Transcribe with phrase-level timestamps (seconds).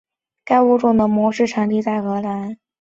[0.43, 2.57] 该物种的模式产地在荷兰。